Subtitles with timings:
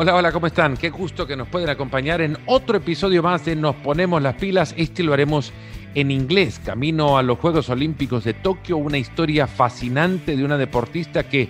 [0.00, 0.76] Hola, hola, ¿cómo están?
[0.76, 4.72] Qué gusto que nos pueden acompañar en otro episodio más de Nos Ponemos las Pilas.
[4.76, 5.52] Este lo haremos
[5.96, 11.28] en inglés, camino a los Juegos Olímpicos de Tokio, una historia fascinante de una deportista
[11.28, 11.48] que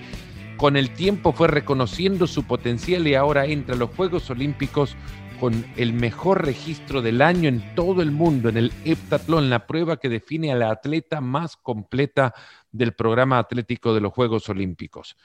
[0.56, 4.96] con el tiempo fue reconociendo su potencial y ahora entra a los Juegos Olímpicos
[5.38, 9.98] con el mejor registro del año en todo el mundo en el heptatlón, la prueba
[9.98, 12.32] que define a la atleta más completa
[12.72, 15.18] del programa atlético de los Juegos Olímpicos.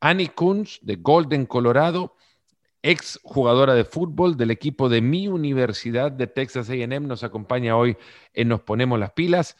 [0.00, 2.16] Annie Kunz de Golden, Colorado,
[2.82, 7.96] ex jugadora de fútbol del equipo de mi universidad de Texas AM, nos acompaña hoy
[8.34, 9.56] en Nos Ponemos las Pilas.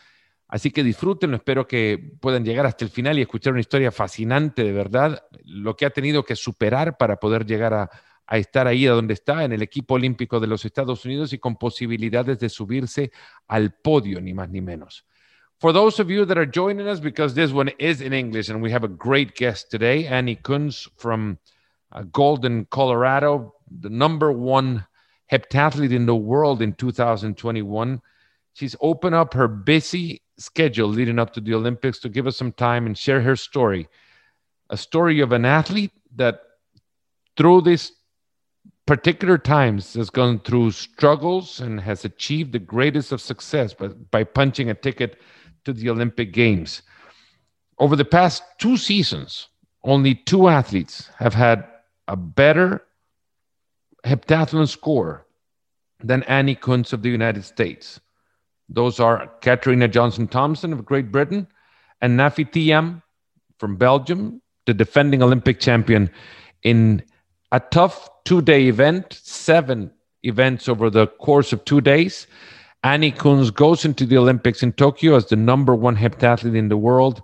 [0.49, 4.65] Así que disfrútenlo, espero que puedan llegar hasta el final y escuchar una historia fascinante
[4.65, 7.91] de verdad, lo que ha tenido que superar para poder llegar a,
[8.27, 11.39] a estar ahí a donde está, en el equipo olímpico de los Estados Unidos y
[11.39, 13.13] con posibilidades de subirse
[13.49, 15.07] al podio, ni más ni menos.
[15.59, 18.61] For those of you that are joining us, because this one is in English and
[18.61, 21.39] we have a great guest today, Annie Kunz from
[21.93, 24.87] uh, Golden, Colorado, the number one
[25.31, 28.01] heptathlete in the world in 2021.
[28.55, 32.53] She's opened up her busy schedule leading up to the Olympics to give us some
[32.53, 33.89] time and share her story.
[34.71, 36.41] A story of an athlete that
[37.37, 37.93] through these
[38.87, 44.25] particular times has gone through struggles and has achieved the greatest of success by, by
[44.25, 45.21] punching a ticket
[45.65, 46.83] to the Olympic Games.
[47.79, 49.49] Over the past two seasons,
[49.85, 51.67] only two athletes have had
[52.09, 52.83] a better
[54.05, 55.27] heptathlon score
[56.03, 58.01] than Annie Kunz of the United States.
[58.69, 61.47] Those are Katarina Johnson Thompson of Great Britain
[62.01, 63.03] and Nafi Thiam
[63.59, 66.11] from Belgium, the defending Olympic champion
[66.63, 67.03] in
[67.53, 69.91] a tough two day event, seven
[70.23, 72.27] events over the course of two days.
[72.85, 76.77] Annie Kunz goes into the Olympics in Tokyo as the number one heptathlete in the
[76.77, 77.23] world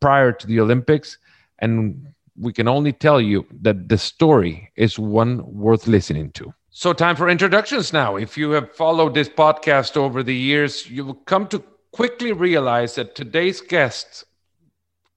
[0.00, 1.18] prior to the Olympics.
[1.58, 6.52] And we can only tell you that the story is one worth listening to.
[6.70, 8.16] So, time for introductions now.
[8.16, 11.62] If you have followed this podcast over the years, you will come to
[11.92, 14.24] quickly realize that today's guest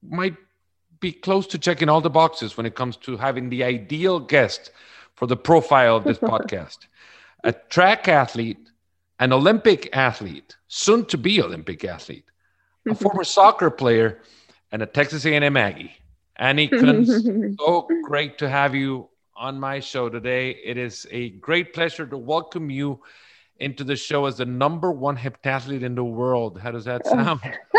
[0.00, 0.36] might
[1.00, 4.70] be close to checking all the boxes when it comes to having the ideal guest
[5.14, 6.78] for the profile of this podcast.
[7.42, 8.70] A track athlete,
[9.18, 12.30] an Olympic athlete, soon to be Olympic athlete,
[12.88, 14.20] a former soccer player,
[14.70, 15.92] and a Texas A&M Aggie.
[16.38, 20.50] Annie Kunz, so great to have you on my show today.
[20.50, 23.00] It is a great pleasure to welcome you
[23.58, 26.58] into the show as the number one heptathlete in the world.
[26.58, 27.40] How does that sound?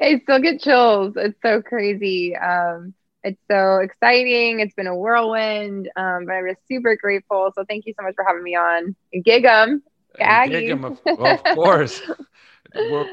[0.00, 1.14] I still get chills.
[1.16, 2.36] It's so crazy.
[2.36, 4.60] Um, it's so exciting.
[4.60, 7.50] It's been a whirlwind, um, but I'm just super grateful.
[7.54, 8.94] So thank you so much for having me on.
[9.14, 9.80] Gig'em,
[10.18, 10.98] Aggies.
[11.06, 12.02] Of, of course.
[12.74, 13.06] we're,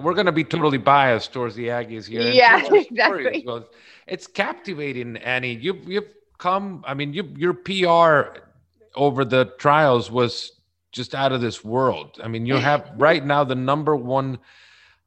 [0.00, 2.22] we're going to be totally biased towards the Aggies here.
[2.22, 3.42] Yeah, exactly.
[3.44, 3.68] Well.
[4.06, 5.54] It's captivating, Annie.
[5.54, 6.08] You, you've
[6.38, 8.38] come, I mean, you, your PR
[8.94, 10.52] over the trials was
[10.90, 12.20] just out of this world.
[12.22, 14.38] I mean, you have right now the number one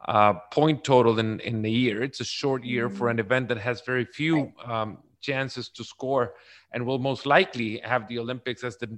[0.07, 2.03] uh, point total in, in the year.
[2.03, 6.34] It's a short year for an event that has very few um, chances to score
[6.72, 8.97] and will most likely have the Olympics as the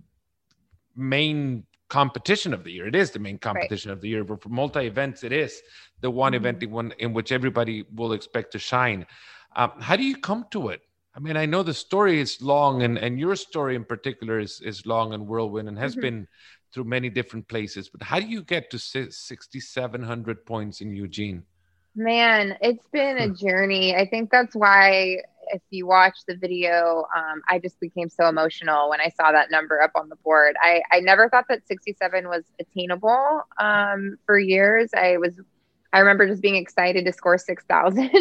[0.96, 2.88] main competition of the year.
[2.88, 3.96] It is the main competition right.
[3.96, 5.62] of the year, but for multi events, it is
[6.02, 6.41] the one mm-hmm.
[6.41, 9.06] event in, one, in which everybody will expect to shine.
[9.57, 10.81] Um, how do you come to it?
[11.16, 14.62] I mean, I know the story is long, and, and your story in particular is,
[14.62, 16.01] is long and whirlwind and has mm-hmm.
[16.01, 16.28] been
[16.72, 17.90] through many different places.
[17.90, 21.44] But how do you get to 6,700 points in Eugene?
[21.95, 23.34] Man, it's been a hmm.
[23.34, 23.95] journey.
[23.95, 28.91] I think that's why, if you watch the video, um, I just became so emotional
[28.91, 30.56] when I saw that number up on the board.
[30.62, 34.91] I, I never thought that 67 was attainable um, for years.
[34.95, 35.39] I was
[35.97, 38.12] I remember just being excited to score 6,000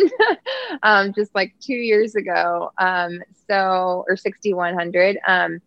[0.82, 2.72] um, just like two years ago.
[2.78, 5.18] Um, so, or 6,100.
[5.28, 5.60] Um,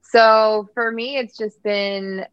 [0.00, 2.24] so for me, it's just been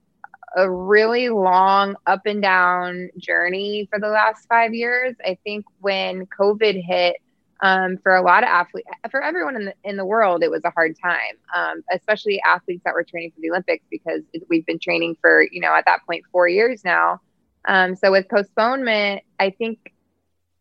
[0.55, 5.17] a really long up and down journey for the last five years.
[5.25, 7.17] I think when COVID hit,
[7.61, 10.61] um, for a lot of athletes, for everyone in the, in the world, it was
[10.63, 14.79] a hard time, um, especially athletes that were training for the Olympics because we've been
[14.79, 17.19] training for, you know, at that point, four years now.
[17.65, 19.93] Um, so with postponement, I think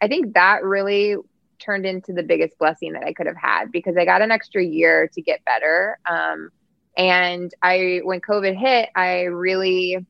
[0.00, 1.16] I think that really
[1.58, 4.62] turned into the biggest blessing that I could have had because I got an extra
[4.62, 5.98] year to get better.
[6.08, 6.50] Um,
[6.96, 10.04] and I when COVID hit, I really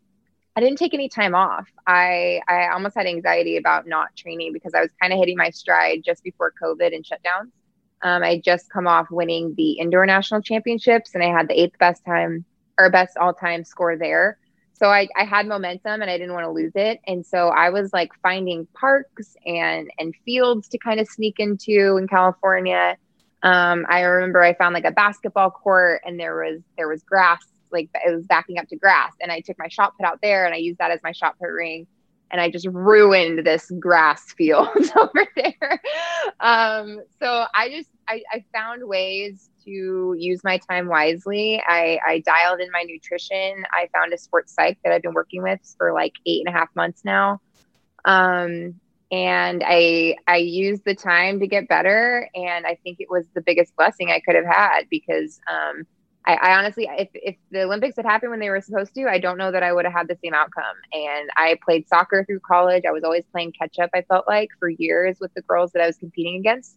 [0.56, 1.68] I didn't take any time off.
[1.86, 5.50] I I almost had anxiety about not training because I was kind of hitting my
[5.50, 7.50] stride just before COVID and shutdowns.
[8.02, 11.78] Um, I just come off winning the indoor national championships and I had the eighth
[11.78, 12.44] best time
[12.78, 14.38] or best all time score there
[14.78, 17.00] so I, I had momentum and I didn't want to lose it.
[17.06, 21.96] And so I was like finding parks and and fields to kind of sneak into
[21.96, 22.96] in California.
[23.42, 27.44] Um, I remember I found like a basketball court and there was there was grass,
[27.72, 29.12] like it was backing up to grass.
[29.20, 31.38] And I took my shot put out there and I used that as my shot
[31.38, 31.86] put ring.
[32.30, 35.80] And I just ruined this grass field over there.
[36.40, 41.62] Um, so I just I, I found ways to use my time wisely.
[41.66, 43.64] I, I dialed in my nutrition.
[43.72, 46.58] I found a sports psych that I've been working with for like eight and a
[46.58, 47.40] half months now.
[48.04, 48.80] Um,
[49.10, 53.40] and I I used the time to get better, and I think it was the
[53.40, 55.86] biggest blessing I could have had because um,
[56.26, 59.18] I, I, honestly, if if the Olympics had happened when they were supposed to, I
[59.18, 60.76] don't know that I would have had the same outcome.
[60.92, 62.84] And I played soccer through college.
[62.86, 63.88] I was always playing catch up.
[63.94, 66.76] I felt like for years with the girls that I was competing against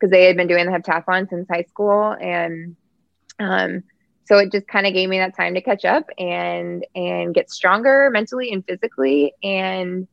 [0.00, 2.76] because they had been doing the heptathlon since high school, and
[3.38, 3.82] um,
[4.24, 7.50] so it just kind of gave me that time to catch up and and get
[7.50, 10.08] stronger mentally and physically and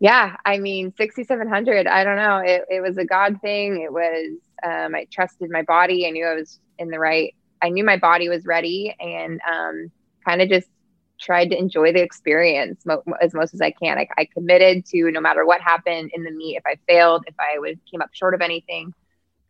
[0.00, 2.38] yeah, I mean, 6,700, I don't know.
[2.38, 3.82] It, it was a God thing.
[3.82, 6.06] It was, um, I trusted my body.
[6.06, 9.92] I knew I was in the right, I knew my body was ready and um,
[10.26, 10.68] kind of just
[11.20, 13.98] tried to enjoy the experience mo- as most as I can.
[13.98, 17.34] I, I committed to no matter what happened in the meet, if I failed, if
[17.38, 18.94] I would came up short of anything,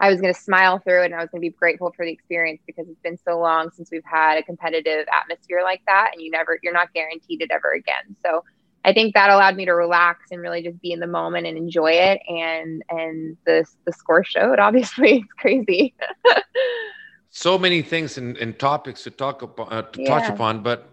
[0.00, 2.06] I was going to smile through it and I was going to be grateful for
[2.06, 6.10] the experience because it's been so long since we've had a competitive atmosphere like that.
[6.12, 8.16] And you never, you're not guaranteed it ever again.
[8.24, 8.42] So
[8.82, 11.58] I think that allowed me to relax and really just be in the moment and
[11.58, 12.22] enjoy it.
[12.28, 14.58] And and the the score showed.
[14.68, 15.94] Obviously, it's crazy.
[17.28, 20.08] so many things and, and topics to talk about, uh, to yeah.
[20.08, 20.88] touch upon, but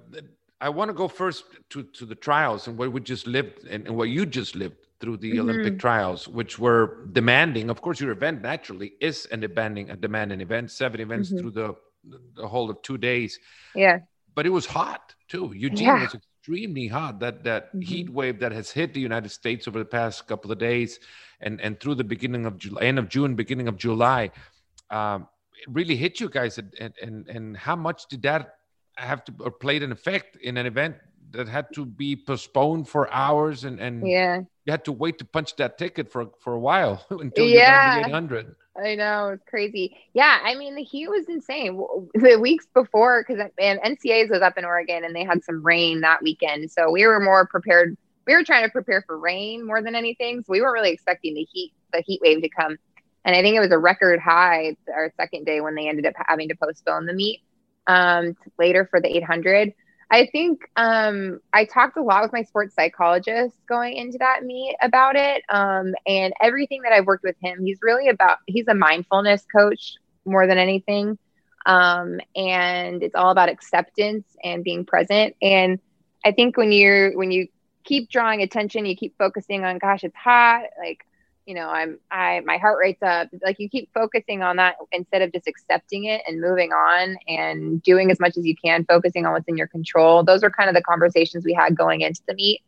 [0.59, 3.88] I want to go first to to the trials and what we just lived and,
[3.88, 5.49] and what you just lived through the mm-hmm.
[5.49, 7.69] Olympic trials, which were demanding.
[7.69, 10.71] Of course, your event naturally is an demanding a demanding event.
[10.71, 11.39] Seven events mm-hmm.
[11.39, 11.75] through the
[12.35, 13.39] the whole of two days.
[13.75, 13.99] Yeah.
[14.35, 15.51] But it was hot too.
[15.55, 16.03] Eugene yeah.
[16.03, 17.19] was extremely hot.
[17.19, 17.81] That that mm-hmm.
[17.81, 20.99] heat wave that has hit the United States over the past couple of days,
[21.41, 24.31] and and through the beginning of July, end of June, beginning of July,
[24.89, 25.27] um,
[25.61, 26.57] it really hit you guys.
[26.57, 28.55] And, and and how much did that
[28.95, 30.95] have to or played an effect in an event
[31.31, 35.25] that had to be postponed for hours and and yeah you had to wait to
[35.25, 37.95] punch that ticket for for a while until you yeah.
[37.95, 39.97] got the 800 I know it's crazy.
[40.13, 41.83] Yeah, I mean the heat was insane.
[42.13, 46.01] The weeks before, because and NCAAs was up in Oregon and they had some rain
[46.01, 47.97] that weekend, so we were more prepared.
[48.27, 51.33] We were trying to prepare for rain more than anything, so we weren't really expecting
[51.33, 52.77] the heat, the heat wave to come.
[53.25, 56.13] And I think it was a record high our second day when they ended up
[56.27, 57.41] having to postpone the meet
[57.88, 59.73] um, later for the 800.
[60.09, 64.75] I think um, I talked a lot with my sports psychologist going into that meet
[64.81, 65.44] about it.
[65.50, 69.95] Um, and everything that I've worked with him, he's really about, he's a mindfulness coach
[70.25, 71.18] more than anything.
[71.65, 75.36] Um, and it's all about acceptance and being present.
[75.42, 75.80] And
[76.24, 77.48] I think when you're, when you
[77.83, 81.06] keep drawing attention, you keep focusing on, gosh, it's hot, like,
[81.47, 83.29] you know, I'm, I, my heart rate's up.
[83.41, 87.81] Like you keep focusing on that instead of just accepting it and moving on and
[87.81, 90.23] doing as much as you can, focusing on what's in your control.
[90.23, 92.61] Those are kind of the conversations we had going into the meet.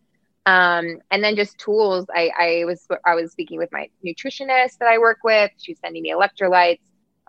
[0.46, 2.06] Um, and then just tools.
[2.16, 5.52] I, I was, I was speaking with my nutritionist that I work with.
[5.58, 6.80] She was sending me electrolytes,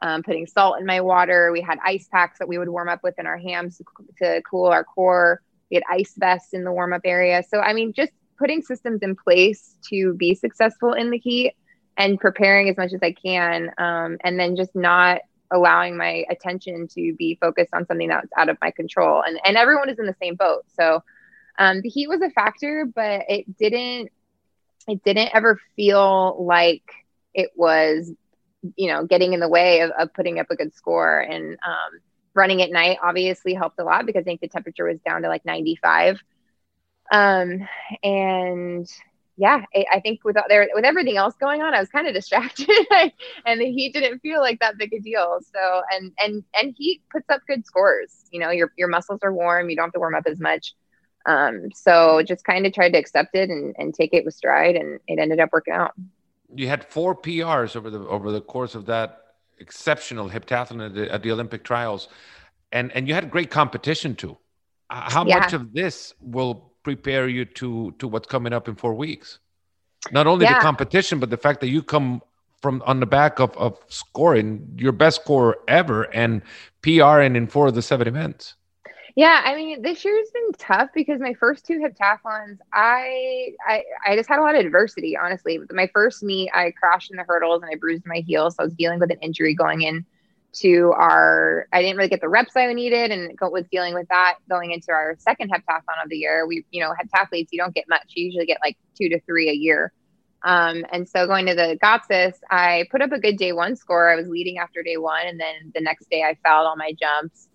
[0.03, 1.51] um, putting salt in my water.
[1.51, 3.85] We had ice packs that we would warm up with in our hams to,
[4.23, 5.43] to cool our core.
[5.69, 7.43] We had ice vests in the warm up area.
[7.49, 11.55] So, I mean, just putting systems in place to be successful in the heat
[11.97, 15.21] and preparing as much as I can, um, and then just not
[15.53, 19.23] allowing my attention to be focused on something that's out of my control.
[19.23, 20.65] And and everyone is in the same boat.
[20.79, 21.03] So
[21.59, 24.11] um, the heat was a factor, but it didn't
[24.89, 26.83] it didn't ever feel like
[27.35, 28.11] it was
[28.77, 32.01] you know getting in the way of, of putting up a good score and um,
[32.35, 35.29] running at night obviously helped a lot because i think the temperature was down to
[35.29, 36.21] like 95
[37.11, 37.69] um,
[38.03, 38.89] and
[39.37, 42.13] yeah, I, I think with there with everything else going on, I was kind of
[42.21, 42.69] distracted,
[43.47, 45.41] and the heat didn't feel like that big a deal.
[45.53, 48.25] So and and and heat puts up good scores.
[48.31, 49.71] You know, your your muscles are warm.
[49.71, 50.75] You don't have to warm up as much.
[51.27, 54.77] Um, so just kind of tried to accept it and, and take it with stride,
[54.77, 55.93] and it ended up working out.
[56.55, 59.23] You had four PRs over the over the course of that
[59.59, 62.09] exceptional heptathlon at the, at the Olympic trials,
[62.73, 64.37] and and you had great competition too.
[64.91, 65.39] How yeah.
[65.39, 69.39] much of this will prepare you to to what's coming up in four weeks.
[70.13, 70.55] Not only yeah.
[70.55, 72.23] the competition but the fact that you come
[72.61, 76.43] from on the back of, of scoring your best score ever and
[76.83, 78.55] pr and in four of the seven events.
[79.17, 84.17] Yeah i mean this year's been tough because my first two heptathlons I, I i
[84.17, 85.59] just had a lot of adversity honestly.
[85.73, 88.65] My first meet i crashed in the hurdles and i bruised my heel so i
[88.65, 90.07] was dealing with an injury going in
[90.53, 94.35] to our i didn't really get the reps i needed and was dealing with that
[94.49, 97.85] going into our second heptathlon of the year we you know heptathletes you don't get
[97.89, 99.93] much you usually get like two to three a year
[100.43, 104.11] Um, and so going to the Götzis, I put up a good day one score.
[104.11, 106.93] I was leading after day one, and then the next day I fouled all my
[106.99, 107.49] jumps.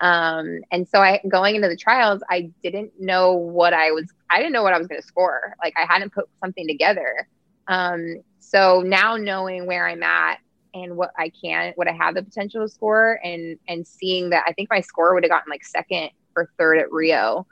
[0.00, 4.06] Um, and so I going into the trials, I didn't know what I was.
[4.30, 5.54] I didn't know what I was going to score.
[5.62, 7.28] Like I hadn't put something together.
[7.68, 10.38] Um, so now knowing where I'm at
[10.74, 14.44] and what I can, what I have the potential to score, and and seeing that,
[14.46, 17.46] I think my score would have gotten like second or third at Rio.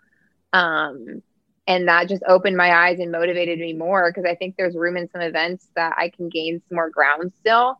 [0.52, 1.22] Um,
[1.66, 4.96] and that just opened my eyes and motivated me more because I think there's room
[4.96, 7.78] in some events that I can gain some more ground still.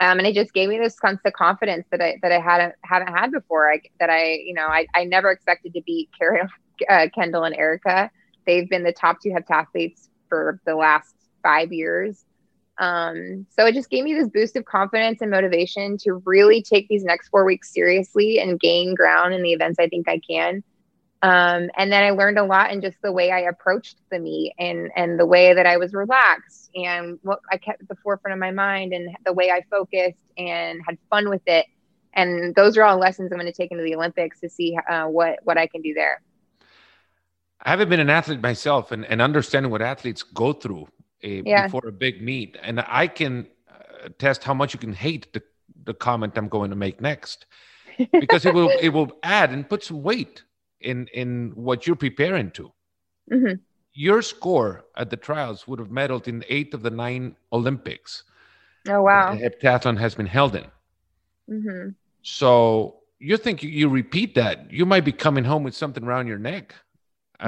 [0.00, 2.74] Um, and it just gave me this sense of confidence that I that I hadn't
[2.82, 3.72] haven't had before.
[3.72, 8.10] I, that I you know I, I never expected to beat uh, Kendell and Erica.
[8.46, 12.24] They've been the top two heptathletes for the last five years.
[12.78, 16.88] Um, so it just gave me this boost of confidence and motivation to really take
[16.88, 20.62] these next four weeks seriously and gain ground in the events I think I can.
[21.20, 24.54] Um, and then I learned a lot in just the way I approached the meet
[24.56, 28.34] and and the way that I was relaxed and what I kept at the forefront
[28.34, 31.66] of my mind and the way I focused and had fun with it.
[32.14, 35.06] And those are all lessons I'm going to take into the Olympics to see uh,
[35.06, 36.22] what what I can do there.
[37.60, 40.86] I haven't been an athlete myself, and, and understanding what athletes go through
[41.24, 41.66] uh, yeah.
[41.66, 45.42] before a big meet, and I can uh, test how much you can hate the
[45.84, 47.46] the comment I'm going to make next,
[48.12, 50.42] because it will it will add and put some weight
[50.80, 52.72] in in what you're preparing to.
[53.32, 53.54] Mm-hmm.
[53.94, 58.24] Your score at the trials would have medaled in eight of the nine Olympics.
[58.88, 59.34] Oh wow!
[59.34, 60.66] heptathlon has been held in.
[61.50, 61.88] Mm-hmm.
[62.22, 66.38] So you think you repeat that, you might be coming home with something around your
[66.38, 66.74] neck.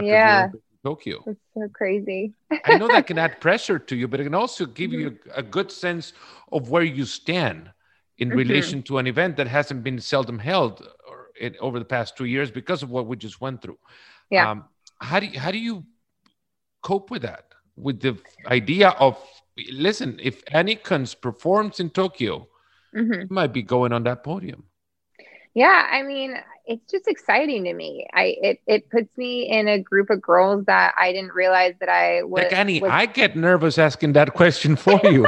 [0.01, 0.49] yeah.
[0.85, 1.23] Tokyo.
[1.27, 2.33] It's so crazy.
[2.65, 5.01] I know that can add pressure to you, but it can also give mm-hmm.
[5.01, 6.13] you a, good sense
[6.53, 7.71] of where you stand
[8.19, 8.39] in mm-hmm.
[8.39, 10.87] relation to an event that hasn't been seldom held
[11.39, 13.79] it, over the past two years because of what we just went through.
[14.31, 14.51] Yeah.
[14.51, 14.65] Um,
[15.01, 15.85] how do you, how do you
[16.83, 17.47] cope with that?
[17.77, 19.19] With the idea of
[19.73, 22.49] listen, if Annie-Kunz performs in Tokyo,
[22.95, 23.33] mm-hmm.
[23.33, 24.65] might be going on that podium.
[25.55, 26.37] Yeah, I mean,
[26.71, 28.07] it's just exciting to me.
[28.15, 31.89] I it it puts me in a group of girls that I didn't realize that
[31.89, 32.45] I was.
[32.45, 32.91] Like Annie, was...
[32.93, 35.27] I get nervous asking that question for you.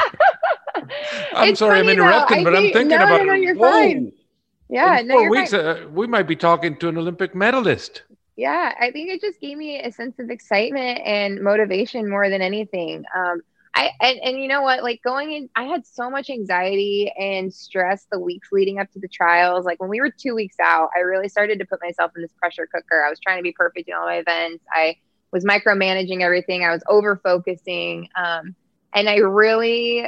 [1.34, 3.18] I'm it's sorry, I'm interrupting, but think, I'm thinking no, about.
[3.18, 3.70] No, no, you're whoa.
[3.70, 4.12] fine.
[4.68, 8.02] Yeah, in no, four weeks, uh, we might be talking to an Olympic medalist.
[8.36, 12.40] Yeah, I think it just gave me a sense of excitement and motivation more than
[12.40, 13.04] anything.
[13.14, 13.42] Um,
[13.74, 17.52] I and, and you know what, like going in, I had so much anxiety and
[17.52, 19.64] stress the weeks leading up to the trials.
[19.64, 22.32] Like when we were two weeks out, I really started to put myself in this
[22.38, 23.02] pressure cooker.
[23.04, 24.64] I was trying to be perfect in all my events.
[24.70, 24.96] I
[25.32, 26.64] was micromanaging everything.
[26.64, 28.08] I was over focusing.
[28.14, 28.54] Um,
[28.94, 30.06] and I really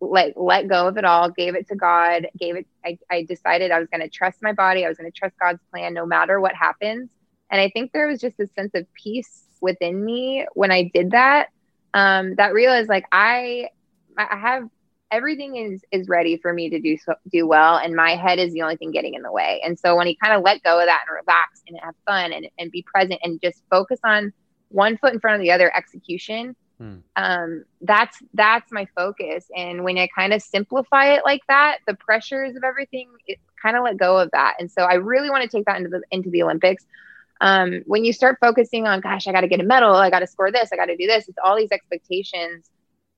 [0.00, 3.70] like let go of it all, gave it to God, gave it, I, I decided
[3.70, 4.84] I was going to trust my body.
[4.84, 7.08] I was going to trust God's plan no matter what happens.
[7.50, 11.12] And I think there was just a sense of peace within me when I did
[11.12, 11.48] that.
[11.96, 13.70] Um, that realized like I,
[14.18, 14.68] I have
[15.10, 18.52] everything is is ready for me to do so, do well, and my head is
[18.52, 19.62] the only thing getting in the way.
[19.64, 22.32] And so when he kind of let go of that and relax and have fun
[22.32, 24.32] and and be present and just focus on
[24.68, 26.96] one foot in front of the other execution, Hmm.
[27.16, 29.46] Um, that's that's my focus.
[29.56, 33.76] And when I kind of simplify it like that, the pressures of everything, it kind
[33.76, 34.56] of let go of that.
[34.58, 36.84] And so I really want to take that into the into the Olympics.
[37.40, 40.20] Um, when you start focusing on, gosh, I got to get a medal, I got
[40.20, 42.70] to score this, I got to do this, it's all these expectations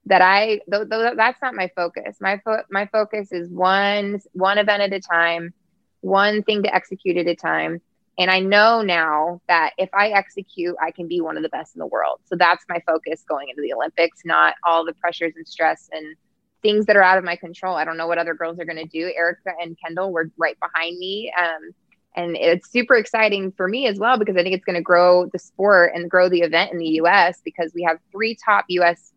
[0.06, 2.16] that I th- th- that's not my focus.
[2.20, 5.52] My fo- my focus is one one event at a time,
[6.00, 7.80] one thing to execute at a time.
[8.18, 11.76] And I know now that if I execute, I can be one of the best
[11.76, 12.20] in the world.
[12.24, 16.16] So that's my focus going into the Olympics, not all the pressures and stress and
[16.62, 17.76] things that are out of my control.
[17.76, 19.12] I don't know what other girls are going to do.
[19.16, 21.32] Erica and Kendell were right behind me.
[21.38, 21.70] Um,
[22.18, 25.26] and it's super exciting for me as well because I think it's going to grow
[25.26, 29.12] the sport and grow the event in the US because we have three top US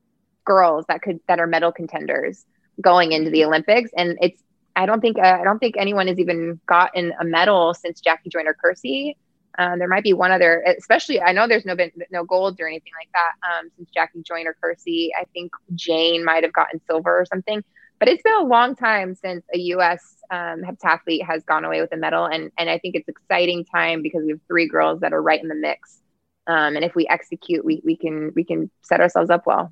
[0.46, 2.46] girls that could that are medal contenders
[2.80, 4.42] going into the Olympics and it's
[4.76, 8.30] I don't think uh, I don't think anyone has even gotten a medal since Jackie
[8.30, 9.16] Joyner Kersee.
[9.58, 12.68] Um, there might be one other, especially I know there's no been no golds or
[12.68, 15.10] anything like that um, since Jackie Joyner Kersee.
[15.20, 17.62] I think Jane might have gotten silver or something,
[18.02, 20.16] but it's been a long time since a U.S.
[20.32, 24.02] Um, heptathlete has gone away with a medal, and and I think it's exciting time
[24.02, 26.02] because we have three girls that are right in the mix,
[26.48, 29.72] um, and if we execute, we we can we can set ourselves up well.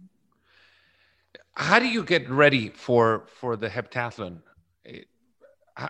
[1.55, 4.41] How do you get ready for for the heptathlon?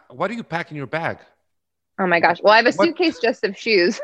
[0.10, 1.17] what do you pack in your bag?
[2.00, 2.38] Oh my gosh.
[2.41, 3.24] Well, I have a suitcase what?
[3.24, 4.00] just of shoes.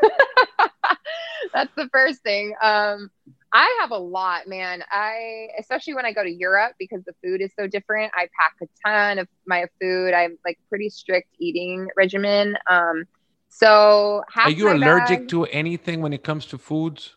[1.54, 2.54] That's the first thing.
[2.62, 3.12] Um,
[3.56, 4.84] I have a lot, man.
[4.92, 8.12] I especially when I go to Europe because the food is so different.
[8.14, 10.14] I pack a ton of my food.
[10.14, 12.58] I'm like pretty strict eating regimen.
[12.70, 13.06] Um,
[13.48, 17.16] so are you allergic bag, to anything when it comes to foods?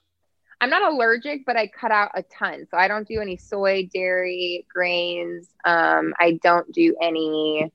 [0.60, 2.68] I'm not allergic, but I cut out a ton.
[2.70, 5.48] So I don't do any soy, dairy, grains.
[5.64, 7.72] Um, I don't do any.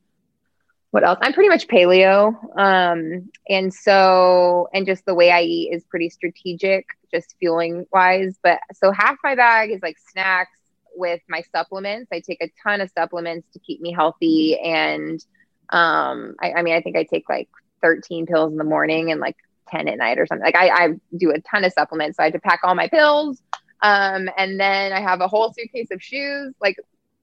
[0.91, 1.19] What else?
[1.21, 2.33] I'm pretty much paleo.
[2.57, 8.37] Um, and so, and just the way I eat is pretty strategic, just fueling wise.
[8.41, 10.57] But so half my bag is like snacks
[10.95, 12.09] with my supplements.
[12.11, 14.59] I take a ton of supplements to keep me healthy.
[14.59, 15.23] And
[15.69, 17.49] um, I, I mean, I think I take like
[17.81, 19.37] 13 pills in the morning and like
[19.69, 20.45] 10 at night or something.
[20.45, 22.17] Like I, I do a ton of supplements.
[22.17, 23.41] So I had to pack all my pills.
[23.81, 26.53] Um, and then I have a whole suitcase of shoes.
[26.61, 26.77] Like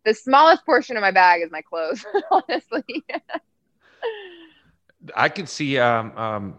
[0.05, 3.05] the smallest portion of my bag is my clothes, honestly.
[5.17, 6.55] I could see um, um,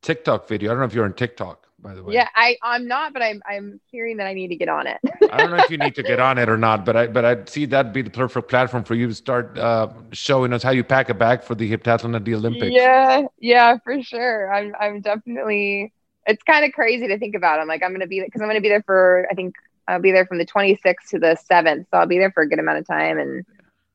[0.00, 0.70] TikTok video.
[0.70, 2.14] I don't know if you're on TikTok by the way.
[2.14, 4.98] Yeah, I I'm not, but I'm I'm hearing that I need to get on it.
[5.30, 7.24] I don't know if you need to get on it or not, but I but
[7.24, 10.70] I see that'd be the perfect platform for you to start uh, showing us how
[10.70, 12.72] you pack a bag for the heptathlon at the Olympics.
[12.72, 14.52] Yeah, yeah, for sure.
[14.52, 15.92] I'm I'm definitely.
[16.24, 17.58] It's kind of crazy to think about.
[17.58, 19.54] I'm like I'm gonna be because I'm gonna be there for I think
[19.88, 22.48] I'll be there from the 26th to the 7th, so I'll be there for a
[22.48, 23.18] good amount of time.
[23.18, 23.44] And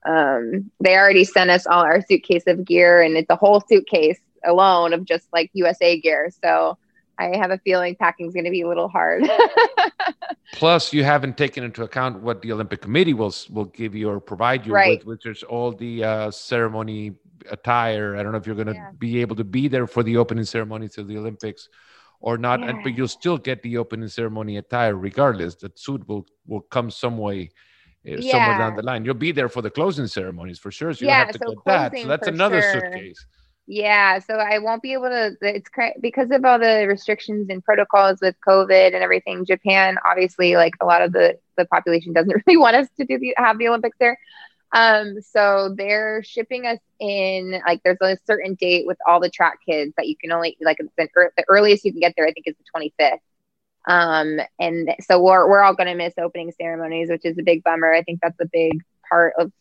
[0.05, 4.19] um, they already sent us all our suitcase of gear, and it's a whole suitcase
[4.45, 6.29] alone of just like USA gear.
[6.43, 6.77] So
[7.19, 9.23] I have a feeling packing is going to be a little hard.
[10.53, 14.19] Plus, you haven't taken into account what the Olympic Committee will will give you or
[14.19, 14.99] provide you right.
[14.99, 17.13] with, which is all the uh, ceremony
[17.51, 18.15] attire.
[18.15, 18.91] I don't know if you're going to yeah.
[18.97, 21.69] be able to be there for the opening ceremony to the Olympics
[22.19, 22.69] or not, yeah.
[22.69, 25.55] and, but you'll still get the opening ceremony attire regardless.
[25.55, 27.49] That suit will will come some way.
[28.07, 28.31] Uh, yeah.
[28.31, 30.93] Somewhere down the line, you'll be there for the closing ceremonies for sure.
[30.93, 31.97] So you yeah, have to so get that.
[31.99, 32.73] So that's another sure.
[32.73, 33.25] suitcase.
[33.69, 35.35] Yeah, so I won't be able to.
[35.41, 35.69] It's
[35.99, 39.45] because of all the restrictions and protocols with COVID and everything.
[39.45, 43.19] Japan, obviously, like a lot of the the population doesn't really want us to do
[43.19, 44.17] the have the Olympics there.
[44.71, 49.59] Um, so they're shipping us in like there's a certain date with all the track
[49.67, 51.07] kids that you can only like the,
[51.37, 52.25] the earliest you can get there.
[52.25, 53.19] I think is the 25th.
[53.85, 57.63] Um, and so we're we're all going to miss opening ceremonies, which is a big
[57.65, 57.93] bummer.
[57.93, 59.51] I think that's a big part of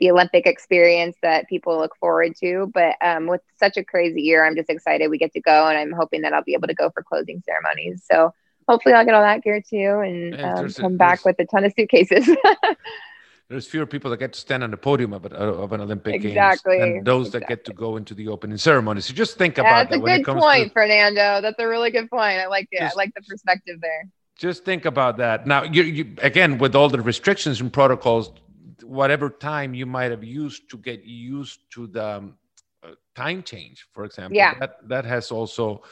[0.00, 2.70] the Olympic experience that people look forward to.
[2.72, 5.78] But um, with such a crazy year, I'm just excited we get to go, and
[5.78, 8.02] I'm hoping that I'll be able to go for closing ceremonies.
[8.10, 8.32] So
[8.68, 11.64] hopefully, I'll get all that gear too, and um, come a, back with a ton
[11.64, 12.28] of suitcases.
[13.48, 16.24] there's fewer people that get to stand on the podium of, a, of an Olympic
[16.24, 16.78] exactly.
[16.78, 17.40] Games than those exactly.
[17.40, 19.00] that get to go into the opening ceremony.
[19.00, 20.04] So just think about That's that.
[20.04, 21.40] That's a good point, to, Fernando.
[21.42, 22.38] That's a really good point.
[22.38, 22.80] I like it.
[22.80, 24.08] Just, I like the perspective there.
[24.36, 25.46] Just think about that.
[25.46, 28.32] Now, you, you again with all the restrictions and protocols
[28.82, 32.38] whatever time you might have used to get used to the um,
[32.82, 34.36] uh, time change, for example.
[34.36, 34.58] Yeah.
[34.58, 35.82] That, that has also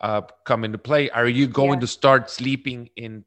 [0.00, 1.10] uh, come into play.
[1.10, 1.80] Are you going yeah.
[1.80, 3.24] to start sleeping in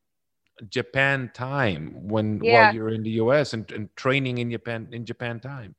[0.70, 2.66] Japan time when yeah.
[2.66, 5.76] while you're in the US and, and training in Japan in Japan time?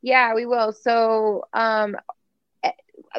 [0.00, 0.72] Yeah, we will.
[0.72, 1.96] So um,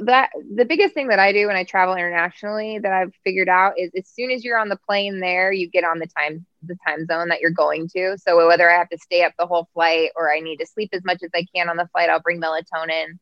[0.02, 3.74] that the biggest thing that I do when I travel internationally that I've figured out
[3.78, 6.78] is as soon as you're on the plane there, you get on the time the
[6.88, 8.18] time zone that you're going to.
[8.18, 10.90] So whether I have to stay up the whole flight or I need to sleep
[10.94, 13.20] as much as I can on the flight, I'll bring melatonin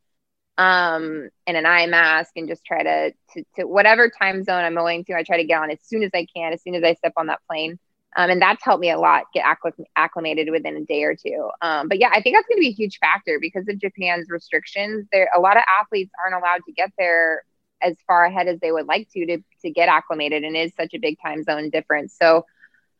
[0.58, 4.76] um and an eye mask and just try to, to to whatever time zone I'm
[4.76, 6.84] going to, I try to get on as soon as I can, as soon as
[6.84, 7.80] I step on that plane.
[8.16, 9.46] Um, and that's helped me a lot get
[9.96, 11.50] acclimated within a day or two.
[11.62, 14.30] Um, but yeah, I think that's going to be a huge factor because of Japan's
[14.30, 15.08] restrictions.
[15.12, 17.44] There, a lot of athletes aren't allowed to get there
[17.82, 20.94] as far ahead as they would like to to to get acclimated, and is such
[20.94, 22.16] a big time zone difference.
[22.20, 22.46] So,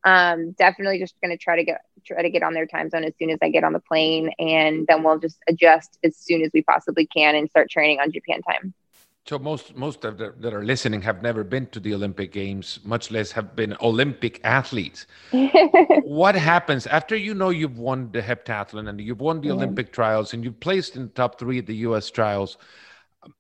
[0.04, 3.04] um, definitely just going to try to get try to get on their time zone
[3.04, 6.42] as soon as I get on the plane, and then we'll just adjust as soon
[6.42, 8.74] as we possibly can and start training on Japan time.
[9.28, 12.80] So most most of the, that are listening have never been to the Olympic Games,
[12.84, 15.06] much less have been Olympic athletes.
[16.04, 19.52] what happens after you know you've won the heptathlon and you've won the.
[19.52, 22.10] Olympic trials and you've placed in the top three at the U.S.
[22.10, 22.58] trials?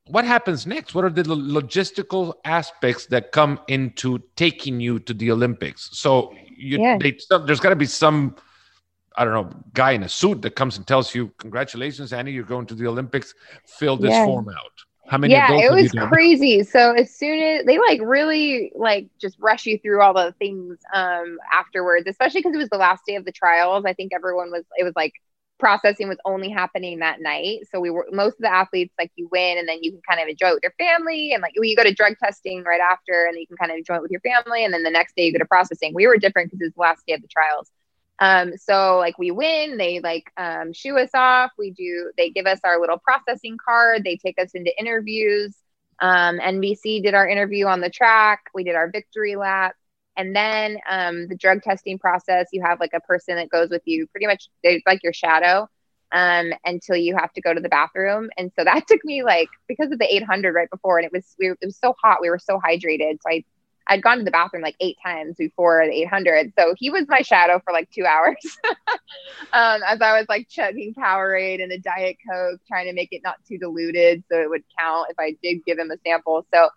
[0.06, 0.94] What happens next?
[0.94, 5.90] What are the logistical aspects that come into taking you to the Olympics?
[5.94, 6.98] So you, yeah.
[7.00, 8.36] they, there's got to be some.
[9.18, 12.44] I don't know, guy in a suit that comes and tells you, "Congratulations, Annie, you're
[12.44, 13.34] going to the Olympics.
[13.66, 14.26] Fill this yeah.
[14.26, 15.34] form out." How many?
[15.34, 16.64] Yeah, it was crazy.
[16.64, 20.80] So as soon as they like really like just rush you through all the things
[20.94, 23.86] um afterwards, especially because it was the last day of the trials.
[23.86, 25.14] I think everyone was it was like
[25.60, 27.60] processing was only happening that night.
[27.72, 30.22] So we were most of the athletes like you win and then you can kind
[30.22, 33.28] of enjoy it with your family and like you go to drug testing right after
[33.28, 35.26] and you can kind of enjoy it with your family and then the next day
[35.26, 35.94] you go to processing.
[35.94, 37.70] We were different because it was the last day of the trials.
[38.22, 41.52] Um, so like we win, they like um, shoo us off.
[41.58, 44.04] We do, they give us our little processing card.
[44.04, 45.56] They take us into interviews.
[46.00, 48.44] Um, NBC did our interview on the track.
[48.54, 49.76] We did our victory lap.
[50.18, 53.82] And then um, the drug testing process, you have like a person that goes with
[53.86, 54.50] you pretty much,
[54.86, 55.68] like your shadow
[56.12, 58.30] um, until you have to go to the bathroom.
[58.38, 61.36] And so that took me like, because of the 800 right before, and it was,
[61.40, 63.18] we, it was so hot, we were so hydrated.
[63.22, 63.44] So I
[63.88, 66.54] I'd gone to the bathroom like eight times before the 800.
[66.58, 68.58] So he was my shadow for like two hours
[69.54, 73.22] um, as I was like chugging Powerade and a Diet Coke, trying to make it
[73.24, 76.46] not too diluted so it would count if I did give him a sample.
[76.54, 76.70] So,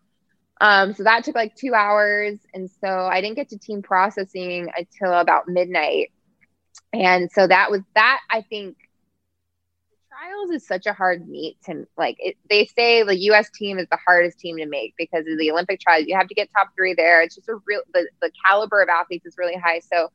[0.60, 2.38] um, so that took like two hours.
[2.54, 6.10] And so I didn't get to team processing until about midnight.
[6.92, 8.76] And so that was that, I think
[10.14, 13.86] trials is such a hard meet to like it, they say the US team is
[13.90, 16.04] the hardest team to make because of the Olympic trials.
[16.06, 17.22] You have to get top three there.
[17.22, 19.80] It's just a real the, the caliber of athletes is really high.
[19.80, 20.10] So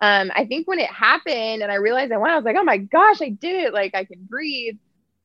[0.00, 2.64] um, I think when it happened and I realized I won, I was like, oh
[2.64, 3.72] my gosh, I did it.
[3.72, 4.76] Like I can breathe.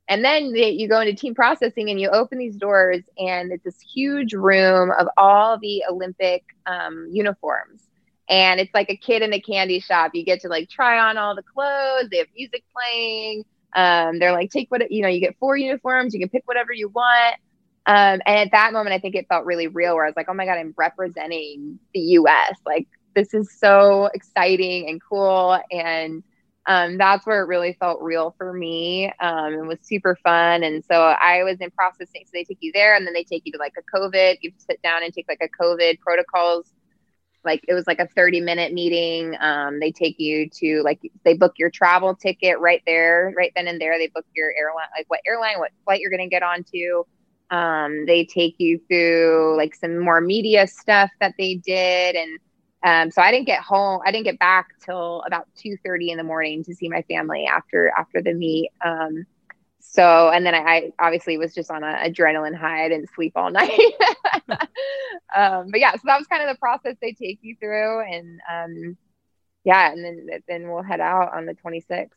[0.08, 3.64] And then they, you go into team processing and you open these doors and it's
[3.64, 7.84] this huge room of all the Olympic um, uniforms.
[8.30, 10.12] And it's like a kid in a candy shop.
[10.14, 12.10] You get to like try on all the clothes.
[12.10, 13.44] They have music playing.
[13.76, 16.74] Um, they're like, take what, you know, you get four uniforms, you can pick whatever
[16.74, 17.36] you want.
[17.86, 20.30] Um, and at that moment, I think it felt really real where I was like,
[20.30, 22.56] oh my God, I'm representing the US.
[22.66, 25.60] Like, this is so exciting and cool.
[25.72, 26.24] And
[26.68, 30.64] um, that's where it really felt real for me um, and was super fun.
[30.64, 32.22] And so I was in processing.
[32.26, 34.38] So they take you there and then they take you to like a COVID.
[34.42, 36.72] You sit down and take like a COVID protocols
[37.44, 41.34] like it was like a 30 minute meeting um, they take you to like they
[41.34, 43.98] book your travel ticket right there right then and there.
[43.98, 47.04] They book your airline like what airline what flight you're going to get onto.
[47.50, 52.16] Um, they take you through like some more media stuff that they did.
[52.16, 52.40] And
[52.84, 56.24] um, so i didn't get home i didn't get back till about 2.30 in the
[56.24, 58.72] morning to see my family after after the meet.
[58.84, 59.26] Um,
[59.82, 62.86] so and then I, I, obviously was just on an adrenaline high.
[62.86, 63.80] I didn't sleep all night.
[65.36, 68.40] um, but yeah, so that was kind of the process they take you through, and
[68.52, 68.98] um,
[69.64, 72.10] yeah, and then then we'll head out on the 26th.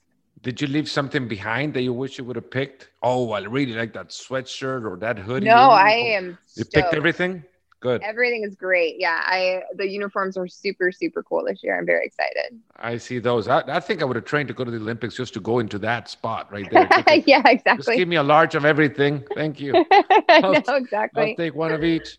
[0.42, 2.90] Did you leave something behind that you wish you would have picked?
[3.02, 5.46] Oh, I really like that sweatshirt or that hoodie.
[5.46, 6.38] No, I am.
[6.54, 6.74] You stoked.
[6.74, 7.44] picked everything.
[7.84, 8.02] Good.
[8.02, 8.96] Everything is great.
[8.98, 11.78] Yeah, I the uniforms are super super cool this year.
[11.78, 12.58] I'm very excited.
[12.76, 13.46] I see those.
[13.46, 15.58] I, I think I would have trained to go to the Olympics just to go
[15.58, 16.88] into that spot right there.
[17.26, 17.84] yeah, exactly.
[17.84, 19.22] Just give me a large of everything.
[19.34, 19.72] Thank you.
[20.30, 21.32] no, exactly.
[21.32, 22.16] I'll take one of each.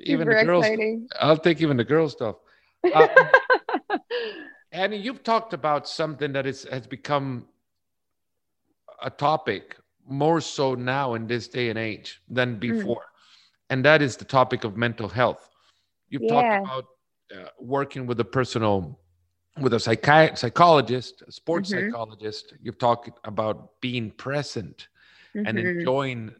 [0.00, 0.64] Even super the girls.
[0.64, 1.08] Exciting.
[1.20, 2.36] I'll take even the girl stuff.
[2.92, 3.06] Uh,
[4.72, 7.46] Annie, you've talked about something that is has become
[9.00, 12.58] a topic more so now in this day and age than mm.
[12.58, 13.02] before.
[13.02, 13.12] Mm
[13.70, 15.48] and that is the topic of mental health.
[16.08, 16.60] You've yeah.
[16.60, 16.86] talked about
[17.34, 18.98] uh, working with a personal,
[19.60, 21.88] with a psychi- psychologist, a sports mm-hmm.
[21.88, 22.54] psychologist.
[22.62, 24.88] You've talked about being present
[25.34, 25.46] mm-hmm.
[25.46, 26.34] and enjoying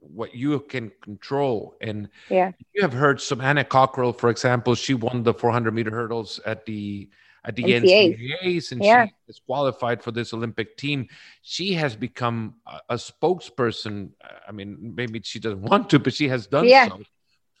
[0.00, 1.76] what you can control.
[1.80, 2.52] And yeah.
[2.74, 6.66] you have heard some Anna Cockrell, for example, she won the 400 meter hurdles at
[6.66, 7.08] the
[7.44, 9.06] at the NCAAs, and yeah.
[9.06, 11.08] she is qualified for this Olympic team.
[11.42, 14.10] She has become a, a, spokesperson.
[14.46, 16.88] I mean, maybe she doesn't want to, but she has done yeah.
[16.88, 17.00] so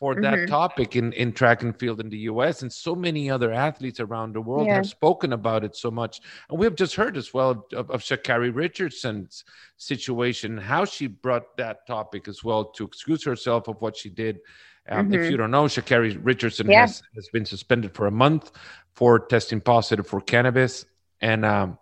[0.00, 0.22] for mm-hmm.
[0.22, 2.62] that topic in, in track and field in the US.
[2.62, 4.76] And so many other athletes around the world yeah.
[4.76, 6.20] have spoken about it so much.
[6.48, 9.44] And we have just heard as well of, of Sha'Carri Richardson's
[9.76, 14.40] situation, how she brought that topic as well to excuse herself of what she did.
[14.88, 15.22] Um, mm-hmm.
[15.22, 16.80] If you don't know, Sha'Carri Richardson yeah.
[16.80, 18.52] has, has been suspended for a month
[18.94, 20.84] for testing positive for cannabis
[21.20, 21.78] and um,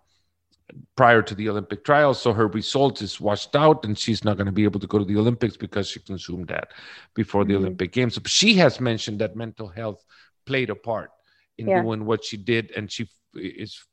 [0.95, 2.21] prior to the Olympic trials.
[2.21, 4.99] So her results is washed out, and she's not going to be able to go
[4.99, 6.69] to the Olympics because she consumed that
[7.13, 7.63] before the mm-hmm.
[7.63, 8.17] Olympic Games.
[8.17, 10.03] But she has mentioned that mental health
[10.45, 11.11] played a part
[11.57, 11.81] in yeah.
[11.81, 13.83] doing what she did, and she is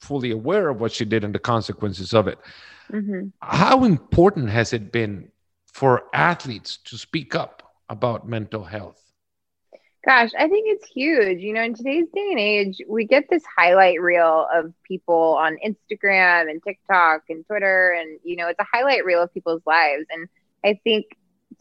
[0.00, 2.38] fully aware of what she did and the consequences of it.
[2.90, 3.28] Mm-hmm.
[3.40, 5.30] How important has it been
[5.66, 9.09] for athletes to speak up about mental health?
[10.06, 11.40] Gosh, I think it's huge.
[11.40, 15.58] You know, in today's day and age, we get this highlight reel of people on
[15.64, 20.06] Instagram and TikTok and Twitter, and you know, it's a highlight reel of people's lives.
[20.10, 20.26] And
[20.64, 21.04] I think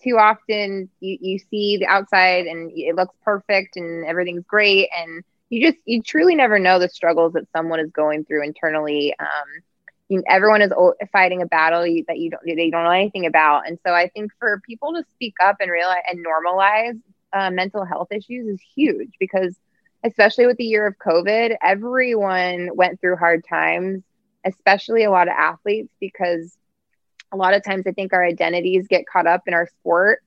[0.01, 5.21] too often you, you see the outside and it looks perfect and everything's great, and
[5.49, 9.13] you just you truly never know the struggles that someone is going through internally.
[9.19, 9.63] Um,
[10.07, 10.71] you, everyone is
[11.11, 14.31] fighting a battle that you don't they don't know anything about, and so I think
[14.39, 16.99] for people to speak up and realize and normalize
[17.33, 19.55] uh, mental health issues is huge because
[20.03, 24.03] especially with the year of covid everyone went through hard times
[24.45, 26.57] especially a lot of athletes because
[27.31, 30.23] a lot of times i think our identities get caught up in our sport.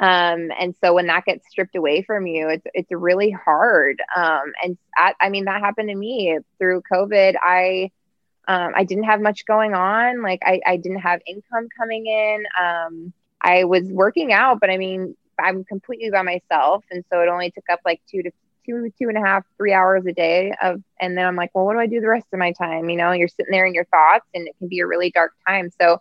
[0.00, 4.00] Um, and so when that gets stripped away from you it's it's really hard.
[4.14, 7.34] Um, and I, I mean that happened to me through covid.
[7.40, 7.90] I
[8.46, 10.22] um, i didn't have much going on.
[10.22, 12.44] Like i, I didn't have income coming in.
[12.60, 17.28] Um, i was working out but i mean I'm completely by myself, and so it
[17.28, 18.30] only took up like two to
[18.66, 21.64] two two and a half three hours a day of and then i'm like well
[21.64, 22.88] what do i do the rest of my time?
[22.88, 25.32] You know you're sitting there in your thoughts and it can be a really dark
[25.46, 25.70] time.
[25.80, 26.00] So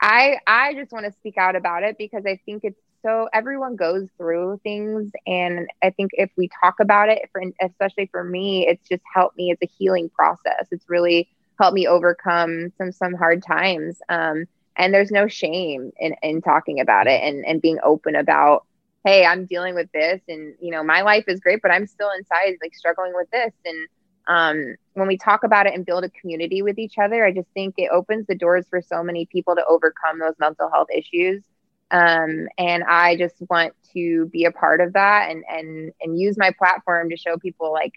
[0.00, 3.76] i i just want to speak out about it because i think it's so everyone
[3.76, 5.10] goes through things.
[5.26, 9.36] And i think if we talk about it for especially for me it's just helped
[9.36, 9.50] me.
[9.50, 10.68] It's a healing process.
[10.70, 13.98] It's really helped me overcome some some hard times.
[14.08, 14.44] Um,
[14.80, 18.66] and there's no shame in in talking about it and and being open about
[19.04, 22.10] hey i'm dealing with this and you know my life is great but i'm still
[22.18, 23.52] inside like struggling with this.
[23.64, 23.88] And
[24.26, 27.48] um, when we talk about it and build a community with each other i just
[27.52, 31.42] think it opens the doors for so many people to overcome those mental health issues.
[31.90, 36.38] Um, and i just want to be a part of that and and and use
[36.38, 37.92] my platform to show people like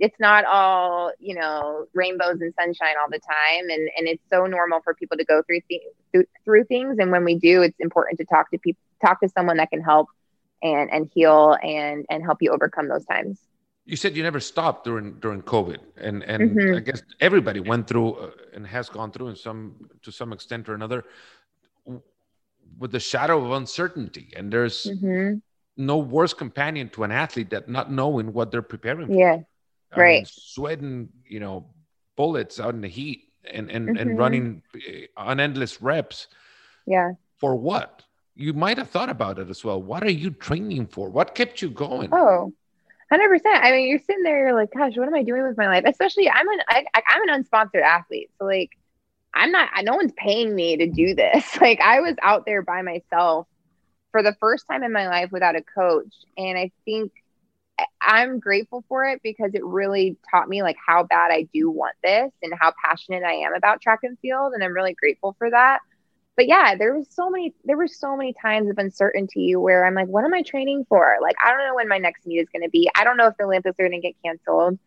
[0.00, 4.46] it's not all you know rainbows and sunshine all the time and and it's so
[4.46, 5.82] normal for people to go through th-
[6.12, 9.28] through, through things and when we do it's important to talk to people talk to
[9.28, 10.08] someone that can help
[10.62, 13.40] and and heal and and help you overcome those times
[13.84, 16.76] you said you never stopped during during covid and and mm-hmm.
[16.76, 20.68] i guess everybody went through uh, and has gone through in some to some extent
[20.68, 21.04] or another
[22.78, 25.38] with the shadow of uncertainty and there's mm-hmm.
[25.76, 29.38] no worse companion to an athlete that not knowing what they're preparing for yeah
[29.96, 30.26] right.
[30.26, 31.66] sweating you know
[32.16, 33.96] bullets out in the heat and and, mm-hmm.
[33.96, 34.62] and running
[35.16, 36.28] on endless reps.
[36.86, 37.12] Yeah.
[37.38, 38.02] For what?
[38.34, 39.82] You might have thought about it as well.
[39.82, 41.08] What are you training for?
[41.08, 42.10] What kept you going?
[42.12, 42.52] Oh
[43.12, 45.66] 100% i mean you're sitting there you're like gosh what am i doing with my
[45.66, 45.84] life?
[45.86, 48.30] Especially i'm an I, i'm an unsponsored athlete.
[48.38, 48.76] So like
[49.34, 51.56] i'm not no one's paying me to do this.
[51.60, 53.46] Like i was out there by myself
[54.12, 56.14] for the first time in my life without a coach.
[56.36, 57.12] And i think
[58.00, 61.94] I'm grateful for it because it really taught me like how bad I do want
[62.02, 65.50] this and how passionate I am about track and field and I'm really grateful for
[65.50, 65.80] that.
[66.36, 69.94] But yeah, there was so many there were so many times of uncertainty where I'm
[69.94, 71.16] like what am I training for?
[71.22, 72.90] Like I don't know when my next meet is going to be.
[72.96, 74.78] I don't know if the Olympics are going to get canceled.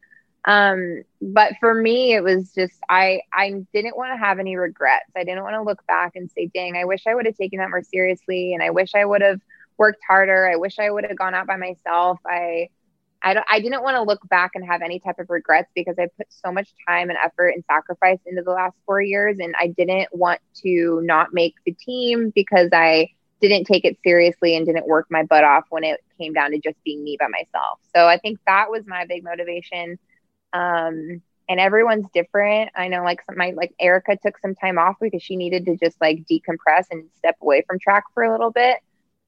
[0.46, 5.12] Um but for me it was just I I didn't want to have any regrets.
[5.16, 7.60] I didn't want to look back and say dang, I wish I would have taken
[7.60, 9.40] that more seriously and I wish I would have
[9.78, 10.50] worked harder.
[10.50, 12.20] I wish I would have gone out by myself.
[12.26, 12.70] I
[13.24, 15.96] I don't I didn't want to look back and have any type of regrets because
[16.00, 19.56] I put so much time and effort and sacrifice into the last 4 years and
[19.60, 23.10] I didn't want to not make the team because I
[23.42, 26.60] didn't take it seriously and didn't work my butt off when it came down to
[26.60, 27.80] just being me by myself.
[27.96, 29.98] So I think that was my big motivation.
[30.54, 32.72] Um, and everyone's different.
[32.76, 35.76] I know like some, my like Erica took some time off because she needed to
[35.76, 38.78] just like decompress and step away from track for a little bit.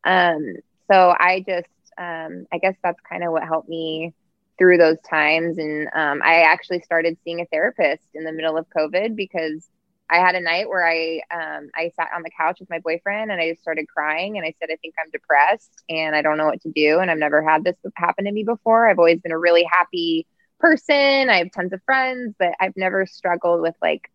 [0.04, 0.56] Um,
[0.90, 4.14] so I just um, I guess that's kind of what helped me
[4.58, 5.58] through those times.
[5.58, 9.68] And um, I actually started seeing a therapist in the middle of COVID because
[10.10, 13.32] I had a night where I um, I sat on the couch with my boyfriend
[13.32, 16.38] and I just started crying and I said I think I'm depressed and I don't
[16.38, 18.88] know what to do and I've never had this happen to me before.
[18.88, 20.28] I've always been a really happy
[20.60, 21.30] person.
[21.30, 24.12] I have tons of friends, but I've never struggled with like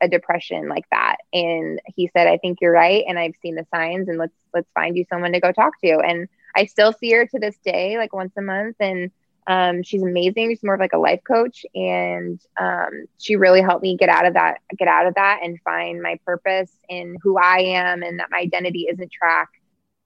[0.00, 1.18] a depression like that.
[1.32, 4.68] And he said, I think you're right and I've seen the signs and let's let's
[4.74, 5.98] find you someone to go talk to.
[6.00, 8.76] And I still see her to this day, like once a month.
[8.80, 9.10] And
[9.46, 10.50] um, she's amazing.
[10.50, 11.64] She's more of like a life coach.
[11.74, 15.58] And um, she really helped me get out of that, get out of that and
[15.64, 19.48] find my purpose in who I am and that my identity isn't track.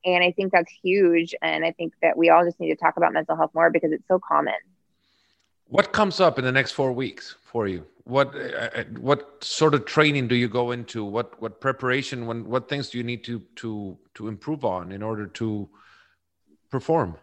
[0.05, 1.35] And I think that's huge.
[1.43, 3.93] And I think that we all just need to talk about mental health more because
[3.93, 4.55] it's so common.
[5.69, 7.85] What comes up in the next four weeks for you?
[8.05, 11.05] What uh, uh what sort of training do you go into?
[11.05, 12.27] What what preparation?
[12.27, 15.69] When what things do you need to to to improve on in order to
[16.71, 17.17] perform?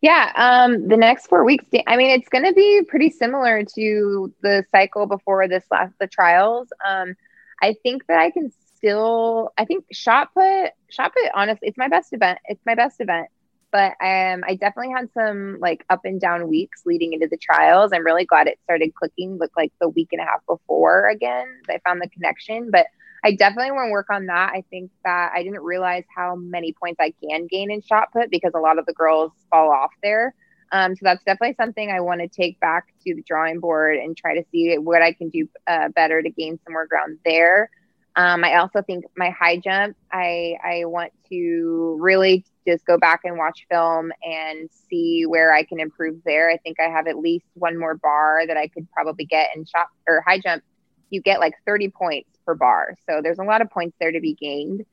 [0.00, 1.66] Yeah, um, the next four weeks.
[1.86, 6.06] I mean, it's going to be pretty similar to the cycle before this last the
[6.06, 6.68] trials.
[6.86, 7.14] Um,
[7.62, 9.52] I think that I can still.
[9.58, 11.30] I think shot put, shot put.
[11.34, 12.38] Honestly, it's my best event.
[12.46, 13.28] It's my best event.
[13.72, 17.92] But um, I definitely had some like up and down weeks leading into the trials.
[17.92, 19.36] I'm really glad it started clicking.
[19.36, 21.46] Look like the week and a half before again.
[21.68, 22.86] I found the connection, but
[23.24, 24.52] I definitely want to work on that.
[24.54, 28.30] I think that I didn't realize how many points I can gain in shot put
[28.30, 30.34] because a lot of the girls fall off there.
[30.72, 34.16] Um, so that's definitely something I want to take back to the drawing board and
[34.16, 37.70] try to see what I can do uh, better to gain some more ground there.
[38.16, 43.20] Um, I also think my high jump, I, I want to really just go back
[43.24, 46.50] and watch film and see where I can improve there.
[46.50, 49.64] I think I have at least one more bar that I could probably get in
[49.64, 50.62] shot or high jump.
[51.10, 52.96] You get like 30 points per bar.
[53.08, 54.84] So there's a lot of points there to be gained.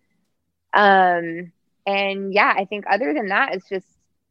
[0.73, 1.51] Um,
[1.85, 3.87] and yeah, I think other than that, it's just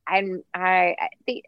[0.07, 1.45] I'm I, I think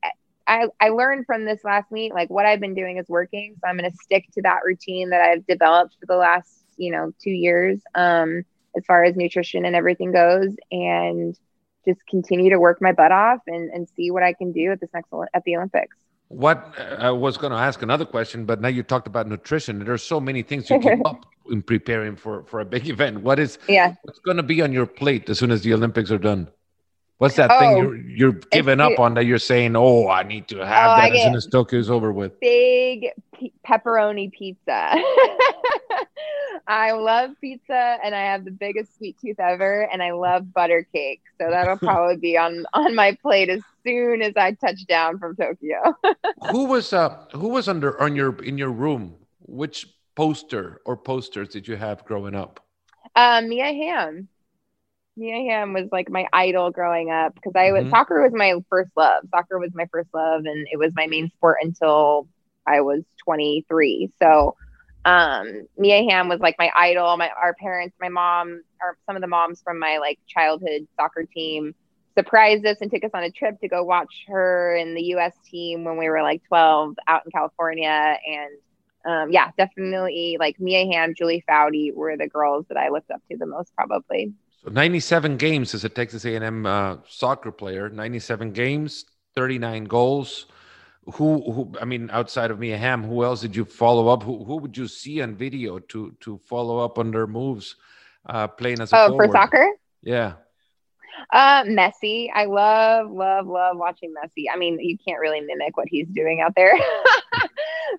[0.47, 3.57] I, I learned from this last meet like what I've been doing is working.
[3.61, 7.13] So I'm gonna stick to that routine that I've developed for the last, you know,
[7.23, 8.45] two years, um,
[8.77, 11.39] as far as nutrition and everything goes and
[11.85, 14.81] just continue to work my butt off and, and see what I can do at
[14.81, 15.97] this next at the Olympics.
[16.29, 19.79] What uh, I was going to ask another question, but now you talked about nutrition.
[19.85, 23.23] There's so many things you keep up in preparing for for a big event.
[23.23, 23.95] What is Yeah.
[24.03, 26.49] what's going to be on your plate as soon as the Olympics are done?
[27.19, 30.47] What's that Oh, thing you're you're giving up on that you're saying, oh, I need
[30.49, 32.39] to have Oh, that I as soon as Tokyo's over with?
[32.41, 34.95] Big pe- pepperoni pizza.
[36.69, 40.87] I love pizza and I have the biggest sweet tooth ever and I love butter
[40.95, 41.23] cake.
[41.41, 45.35] So that'll probably be on on my plate as soon as I touch down from
[45.35, 45.97] Tokyo.
[46.53, 49.17] who was uh who was under on your in your room?
[49.41, 52.61] Which poster or posters did you have growing up?
[53.17, 54.29] Um, Mia Hamm.
[55.19, 57.91] Mia Hamm was like my idol growing up because I was Mhm.
[57.91, 59.25] soccer was my first love.
[59.31, 62.29] Soccer was my first love, and it was my main sport until
[62.67, 64.11] I was 23.
[64.23, 64.57] So,
[65.05, 67.17] um, Mia Hamm was like my idol.
[67.17, 71.25] My our parents, my mom, or some of the moms from my like childhood soccer
[71.25, 71.75] team
[72.17, 75.35] surprised us and took us on a trip to go watch her and the U.S.
[75.51, 78.51] team when we were like 12 out in California and
[79.07, 83.23] um, yeah, definitely like Mia Hamm, Julie Foudy were the girls that I looked up
[83.31, 84.33] to the most, probably.
[84.65, 89.05] So 97 games as a Texas A&M uh, soccer player, 97 games,
[89.37, 90.47] 39 goals.
[91.15, 94.23] Who, who, I mean, outside of Mia Hamm, who else did you follow up?
[94.23, 97.77] Who, who would you see on video to to follow up on their moves,
[98.27, 99.29] uh, playing as a Oh, forward?
[99.29, 99.69] for soccer,
[100.03, 100.35] Yeah.
[101.33, 102.29] uh, Messi.
[102.35, 104.45] I love, love, love watching Messi.
[104.53, 106.75] I mean, you can't really mimic what he's doing out there,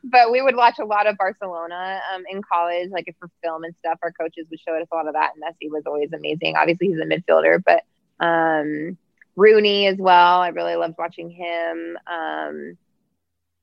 [0.04, 3.75] but we would watch a lot of Barcelona um, in college, like for film and
[3.80, 3.99] stuff.
[4.02, 6.56] Our coaches would show us a lot of that, and Messi was always amazing.
[6.58, 7.84] Obviously, he's a midfielder, but
[8.23, 8.97] um,
[9.36, 10.41] Rooney as well.
[10.41, 11.97] I really loved watching him.
[12.08, 12.78] Um,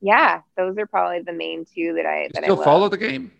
[0.00, 2.64] yeah, those are probably the main two that I You that still love.
[2.64, 3.32] follow the game?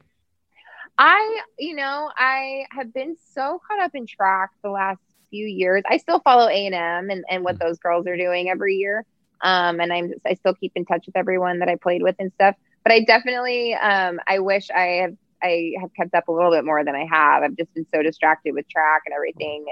[0.99, 5.83] I, you know, I have been so caught up in track the last few years.
[5.89, 9.05] I still follow A and M and and what those girls are doing every year.
[9.43, 12.33] Um, and I'm I still keep in touch with everyone that I played with and
[12.33, 12.57] stuff.
[12.87, 16.65] But I definitely, um, I wish I have I have kept up a little bit
[16.65, 17.43] more than I have.
[17.43, 19.65] I've just been so distracted with track and everything,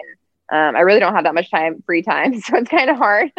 [0.51, 2.97] and um, I really don't have that much time, free time, so it's kind of
[2.97, 3.31] hard.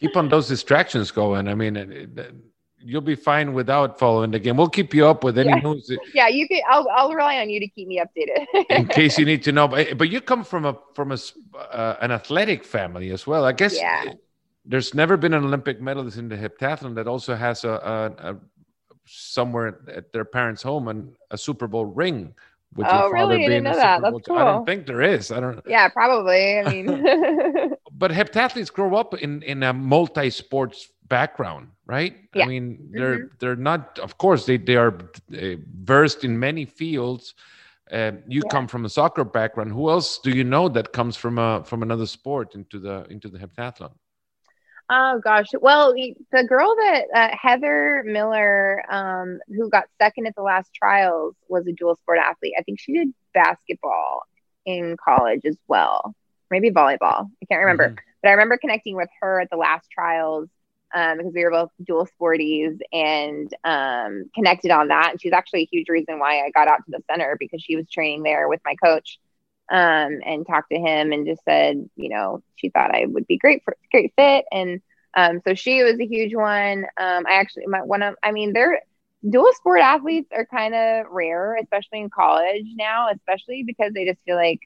[0.00, 1.46] Keep on those distractions going.
[1.46, 2.34] I mean, it- it-
[2.82, 4.56] you'll be fine without following the game.
[4.56, 5.60] We'll keep you up with any Yeah.
[5.60, 6.60] news yeah, you can.
[6.68, 8.44] I'll I'll rely on you to keep me updated.
[8.70, 9.68] in case you need to know.
[9.68, 11.18] But, but you come from a from a
[11.56, 13.44] uh, an athletic family as well.
[13.44, 14.14] I guess Yeah.
[14.64, 18.36] there's never been an Olympic medalist in the heptathlon that also has a, a, a
[19.06, 22.34] somewhere at their parents' home and a Super Bowl ring.
[22.76, 23.34] With Oh, your father really?
[23.34, 23.96] I didn't being know that.
[23.98, 25.32] Super That's Bowl- I don't think there is.
[25.32, 25.60] I don't.
[25.66, 26.58] yeah, probably.
[26.60, 26.86] I mean,
[27.92, 32.14] But heptathletes grow up in in a multi-sports background, right?
[32.34, 32.44] Yeah.
[32.44, 33.98] I mean, they're they're not.
[33.98, 34.94] Of course, they they are
[35.34, 37.34] uh, versed in many fields.
[37.90, 38.50] Uh, you Yeah.
[38.50, 39.72] come from a soccer background.
[39.72, 43.28] Who else do you know that comes from a from another sport into the into
[43.28, 43.90] the heptathlon?
[44.90, 45.48] Oh gosh.
[45.60, 51.36] Well, the girl that uh, Heather Miller, um, who got second at the last trials,
[51.48, 52.54] was a dual sport athlete.
[52.58, 54.22] I think she did basketball
[54.66, 56.14] in college as well,
[56.50, 57.30] maybe volleyball.
[57.42, 57.98] I can't remember, Mhm.
[58.22, 60.48] but I remember connecting with her at the last trials
[60.94, 65.10] um, because we were both dual sporties and um, connected on that.
[65.12, 67.76] And she's actually a huge reason why I got out to the center because she
[67.76, 69.18] was training there with my coach
[69.70, 73.38] um, and talked to him and just said, you know, she thought I would be
[73.38, 74.44] great for great fit.
[74.50, 74.80] And
[75.14, 76.84] um, so she was a huge one.
[76.96, 78.80] Um, I actually, my, one of, I mean, they're
[79.28, 84.22] dual sport athletes are kind of rare, especially in college now, especially because they just
[84.24, 84.60] feel like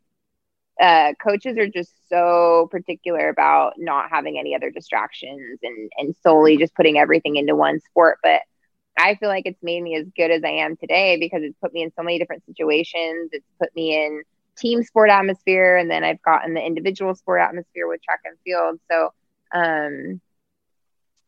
[0.80, 6.56] uh, coaches are just so particular about not having any other distractions and, and solely
[6.56, 8.18] just putting everything into one sport.
[8.22, 8.42] But
[8.98, 11.72] I feel like it's made me as good as I am today because it's put
[11.72, 13.30] me in so many different situations.
[13.32, 14.22] It's put me in
[14.56, 18.80] team sport atmosphere, and then I've gotten the individual sport atmosphere with track and field.
[18.90, 19.12] So,
[19.52, 20.20] um,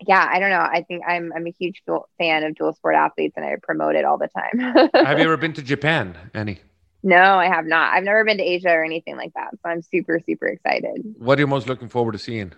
[0.06, 0.60] yeah, I don't know.
[0.60, 1.82] I think I'm I'm a huge
[2.18, 4.90] fan of dual sport athletes, and I promote it all the time.
[5.06, 6.60] Have you ever been to Japan, Annie?
[7.02, 7.94] no, I have not.
[7.94, 11.14] I've never been to Asia or anything like that, so I'm super super excited.
[11.18, 12.52] What are you most looking forward to seeing?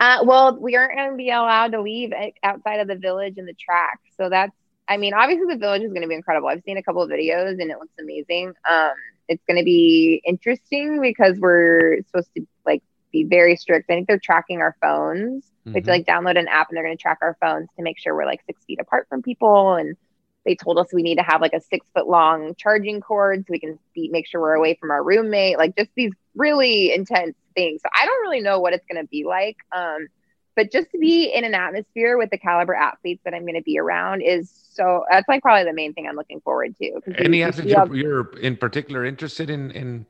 [0.00, 2.12] Uh, well, we aren't going to be allowed to leave
[2.42, 4.00] outside of the village and the track.
[4.16, 4.52] So that's,
[4.88, 6.48] I mean, obviously the village is going to be incredible.
[6.48, 8.52] I've seen a couple of videos and it looks amazing.
[8.68, 8.92] Um,
[9.32, 12.82] it's going to be interesting because we're supposed to like
[13.12, 13.90] be very strict.
[13.90, 15.50] I think they're tracking our phones.
[15.72, 15.94] We have to Mhm.
[15.94, 18.26] like download an app and they're going to track our phones to make sure we're
[18.26, 19.74] like six feet apart from people.
[19.74, 19.96] And
[20.44, 23.50] they told us we need to have like a six foot long charging cord so
[23.50, 25.58] we can be, make sure we're away from our roommate.
[25.58, 27.82] Like just these really intense things.
[27.82, 29.56] So I don't really know what it's going to be like.
[29.72, 30.08] Um,
[30.54, 33.62] but just to be in an atmosphere with the caliber athletes that I'm going to
[33.62, 37.00] be around is so that's like probably the main thing I'm looking forward to.
[37.18, 40.06] Any you athletes you're, you're in particular interested in in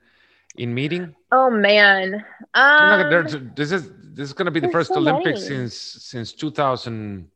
[0.57, 1.15] in meeting?
[1.31, 2.25] oh man.
[2.55, 5.69] Um, this is this is going to be the first so Olympics many.
[5.69, 7.29] since since 2000,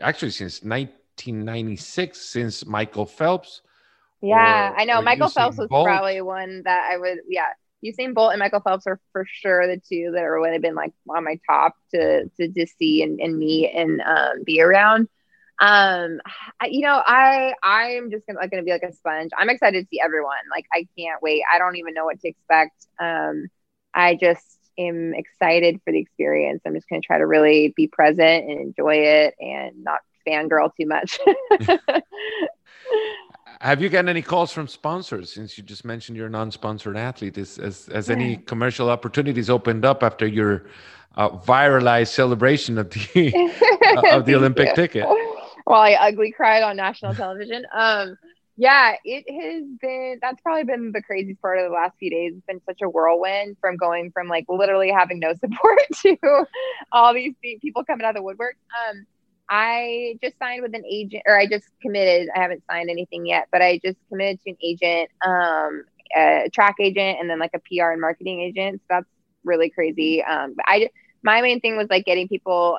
[0.00, 3.62] actually since 1996, since Michael Phelps
[4.20, 5.02] Yeah, I know.
[5.02, 5.86] Michael Phelps was Bolt.
[5.86, 7.18] probably one that I would.
[7.28, 7.46] Yeah,
[7.84, 10.74] Usain Bolt and Michael Phelps are for sure the two that are would have been
[10.74, 15.08] like on my top to to, to see and, and meet and um, be around.
[15.60, 16.20] Um,
[16.60, 19.30] I, you know, I I'm just gonna like gonna be like a sponge.
[19.36, 20.36] I'm excited to see everyone.
[20.50, 21.42] Like I can't wait.
[21.52, 22.86] I don't even know what to expect.
[22.98, 23.48] Um,
[23.94, 26.62] I just am excited for the experience.
[26.66, 30.86] I'm just gonna try to really be present and enjoy it and not fangirl too
[30.86, 31.18] much.
[33.60, 37.36] Have you gotten any calls from sponsors since you just mentioned you're a non-sponsored athlete?
[37.38, 40.66] Is has, has any commercial opportunities opened up after your
[41.16, 43.52] uh, viralized celebration of the
[43.82, 44.74] uh, of the Olympic you.
[44.76, 45.06] ticket?
[45.64, 47.66] While I ugly cried on national television.
[47.74, 48.16] Um,
[48.56, 50.18] yeah, it has been.
[50.20, 52.34] That's probably been the craziest part of the last few days.
[52.36, 56.16] It's been such a whirlwind from going from like literally having no support to
[56.92, 58.56] all these people coming out of the woodwork.
[58.88, 59.06] Um,
[59.48, 62.28] I just signed with an agent, or I just committed.
[62.34, 65.84] I haven't signed anything yet, but I just committed to an agent, um,
[66.16, 68.80] a track agent, and then like a PR and marketing agent.
[68.82, 69.08] So that's
[69.44, 70.22] really crazy.
[70.22, 70.90] Um, but I,
[71.22, 72.78] my main thing was like getting people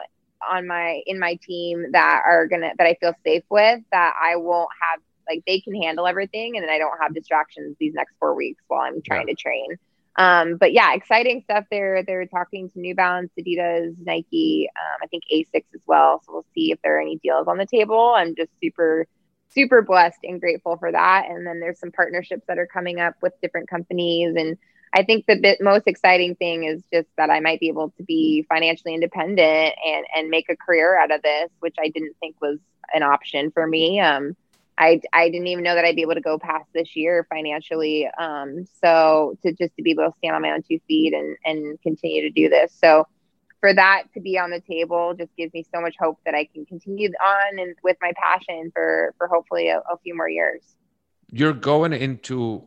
[0.49, 4.35] on my in my team that are gonna that I feel safe with, that I
[4.35, 8.15] won't have like they can handle everything, and then I don't have distractions these next
[8.19, 9.33] four weeks while I'm trying yeah.
[9.33, 9.77] to train.
[10.19, 12.03] Um, but yeah, exciting stuff there.
[12.03, 16.21] They're talking to New Balance, Adidas, Nike, um, I think Asics as well.
[16.25, 18.13] So we'll see if there are any deals on the table.
[18.17, 19.07] I'm just super,
[19.47, 21.27] super blessed and grateful for that.
[21.29, 24.35] And then there's some partnerships that are coming up with different companies.
[24.35, 24.57] And
[24.93, 28.03] I think the bit, most exciting thing is just that I might be able to
[28.03, 29.39] be financially independent
[29.87, 32.59] and, and make a career out of this, which I didn't think was
[32.93, 34.01] an option for me.
[34.01, 34.35] Um,
[34.79, 38.09] I, I didn't even know that I'd be able to go past this year financially.
[38.17, 41.35] Um, so to just to be able to stand on my own two feet and,
[41.43, 42.73] and continue to do this.
[42.79, 43.05] So
[43.59, 46.45] for that to be on the table just gives me so much hope that I
[46.45, 50.61] can continue on and with my passion for, for hopefully a, a few more years.
[51.29, 52.63] You're going into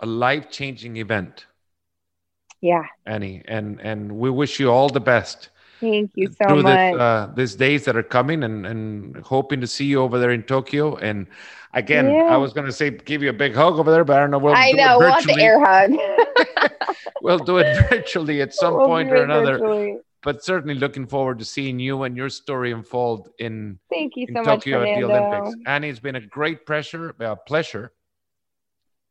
[0.00, 1.46] a life changing event.
[2.60, 2.86] Yeah.
[3.06, 5.50] Annie, and, and we wish you all the best.
[5.82, 6.64] Thank you so much.
[6.64, 10.30] This, uh, these days that are coming and, and hoping to see you over there
[10.30, 10.94] in Tokyo.
[10.94, 11.26] And
[11.74, 12.26] again, yeah.
[12.30, 14.30] I was going to say give you a big hug over there, but I don't
[14.30, 14.38] know.
[14.38, 14.98] We'll I know.
[14.98, 15.90] We'll have the air hug.
[17.22, 19.58] we'll do it virtually at some we'll point or another.
[19.58, 19.98] Virtually.
[20.22, 24.36] But certainly looking forward to seeing you and your story unfold in, Thank you in
[24.36, 25.56] so Tokyo much, at the Olympics.
[25.66, 27.90] Annie, it's been a great pressure, uh, pleasure.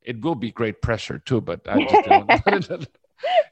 [0.01, 1.83] It will be great pressure too, but I
[2.61, 2.87] just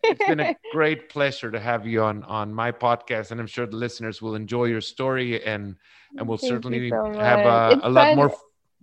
[0.03, 3.65] it's been a great pleasure to have you on on my podcast, and I'm sure
[3.65, 5.75] the listeners will enjoy your story and
[6.17, 8.33] and will Thank certainly so have a, a lot more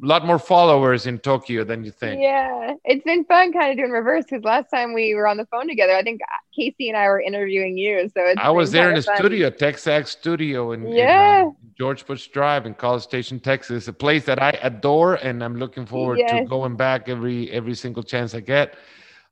[0.01, 2.20] lot more followers in Tokyo than you think.
[2.20, 5.47] Yeah, it's been fun kind of doing reverse because last time we were on the
[5.47, 6.20] phone together, I think
[6.55, 8.11] Casey and I were interviewing you.
[8.14, 9.16] So I was there in the fun.
[9.16, 11.43] studio, TexAgs Studio, in, yeah.
[11.43, 15.43] in uh, George Bush Drive in College Station, Texas, a place that I adore, and
[15.43, 16.30] I'm looking forward yes.
[16.30, 18.74] to going back every every single chance I get.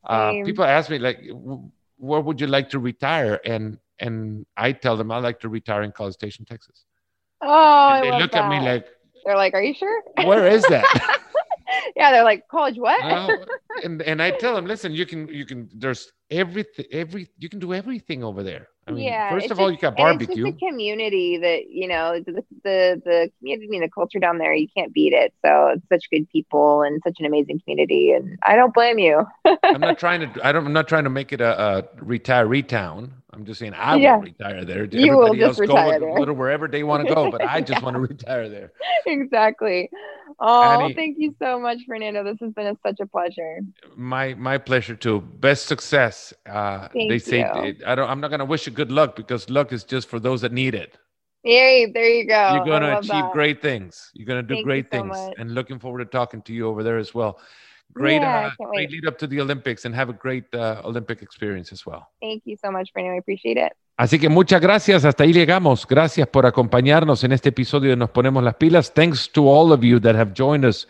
[0.07, 1.21] Uh, people ask me like,
[1.99, 3.41] where would you like to retire?
[3.45, 6.85] And and I tell them I like to retire in College Station, Texas.
[7.43, 8.45] Oh, and they look that.
[8.45, 8.87] at me like,
[9.25, 10.85] they're like, "Are you sure?" Where is that?
[11.97, 13.03] yeah, they're like, "College what?"
[13.85, 17.59] and and I tell them, listen, you can you can there's everything every you can
[17.59, 18.69] do everything over there.
[18.87, 20.47] I mean, yeah, first of all, you got barbecue.
[20.47, 24.39] It's just a community that you know the, the the community and the culture down
[24.39, 24.53] there.
[24.53, 25.33] You can't beat it.
[25.45, 29.25] So it's such good people and such an amazing community, and I don't blame you.
[29.63, 30.47] I'm not trying to.
[30.47, 30.67] I don't.
[30.67, 33.15] I'm not trying to make it a, a retiree town.
[33.35, 34.17] I'm just saying I yeah.
[34.17, 34.85] will retire there.
[34.85, 36.33] You Everybody will just retire go there.
[36.35, 37.85] wherever they want to go, but I just yeah.
[37.85, 38.73] want to retire there.
[39.07, 39.91] Exactly.
[40.41, 42.25] Oh, Annie, thank you so much, Fernando.
[42.25, 43.59] This has been a, such a pleasure.
[43.97, 45.21] My my pleasure too.
[45.21, 46.14] Best success.
[46.47, 47.77] Uh, thank they say you.
[47.87, 48.09] I don't.
[48.11, 50.53] I'm not going to wish you good luck because luck is just for those that
[50.53, 50.99] need it.
[51.45, 52.55] Yay, there you go.
[52.55, 53.33] You're going to achieve that.
[53.33, 54.11] great things.
[54.15, 56.67] You're going to do thank great things, so and looking forward to talking to you
[56.67, 57.39] over there as well.
[57.93, 61.23] Great, yeah, uh, great lead up to the Olympics, and have a great uh, Olympic
[61.23, 62.09] experience as well.
[62.21, 63.15] Thank you so much, Brandon.
[63.15, 63.73] I appreciate it.
[63.97, 65.05] Así que muchas gracias.
[65.05, 65.87] Hasta ahí llegamos.
[65.87, 68.93] Gracias por acompañarnos en este episodio de Nos Ponemos las Pilas.
[68.93, 70.89] Thanks to all of you that have joined us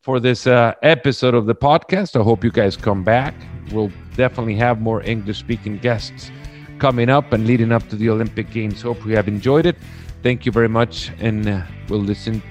[0.00, 2.16] for this uh, episode of the podcast.
[2.16, 3.34] I hope you guys come back.
[3.70, 6.30] We'll definitely have more English speaking guests
[6.78, 8.82] coming up and leading up to the Olympic Games.
[8.82, 9.76] Hope you have enjoyed it.
[10.22, 11.10] Thank you very much.
[11.20, 12.42] And uh, we'll listen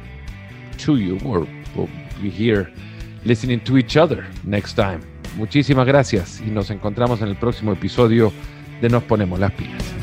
[0.79, 1.89] to you or we'll
[2.21, 2.71] be here
[3.25, 5.01] listening to each other next time.
[5.37, 8.33] Muchísimas gracias y nos encontramos en el próximo episodio
[8.81, 10.00] de Nos Ponemos las Pilas.